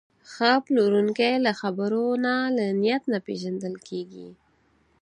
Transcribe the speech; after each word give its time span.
ښه 0.31 0.51
پلورونکی 0.65 1.33
له 1.45 1.51
خبرو 1.59 2.05
نه، 2.23 2.35
له 2.55 2.65
نیت 2.81 3.03
نه 3.13 3.19
پېژندل 3.25 3.75
کېږي. 3.87 4.27